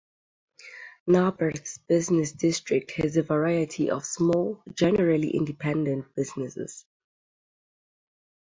[1.07, 6.87] Narberth's business district has a variety of small, generally independent businesses.